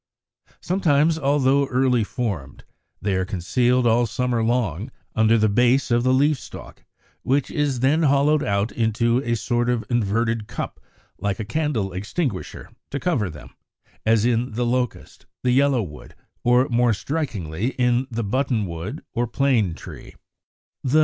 Sometimes, 0.61 1.19
although 1.19 1.67
early 1.67 2.03
formed, 2.03 2.63
they 3.03 3.13
are 3.13 3.23
concealed 3.23 3.85
all 3.85 4.07
summer 4.07 4.43
long 4.43 4.89
under 5.15 5.37
the 5.37 5.47
base 5.47 5.91
of 5.91 6.01
the 6.01 6.11
leaf 6.11 6.39
stalk, 6.39 6.83
which 7.21 7.51
is 7.51 7.81
then 7.81 8.01
hollowed 8.01 8.41
out 8.43 8.71
into 8.71 9.21
a 9.23 9.35
sort 9.35 9.69
of 9.69 9.85
inverted 9.91 10.47
cup, 10.47 10.79
like 11.19 11.39
a 11.39 11.45
candle 11.45 11.93
extinguisher, 11.93 12.71
to 12.89 12.99
cover 12.99 13.29
them; 13.29 13.51
as 14.03 14.25
in 14.25 14.53
the 14.53 14.65
Locust, 14.65 15.27
the 15.43 15.51
Yellow 15.51 15.83
wood, 15.83 16.15
or 16.43 16.67
more 16.69 16.93
strikingly 16.93 17.67
in 17.73 18.07
the 18.09 18.23
Button 18.23 18.65
wood 18.65 19.03
or 19.13 19.27
Plane 19.27 19.75
tree 19.75 20.15
(Fig. 20.83 20.93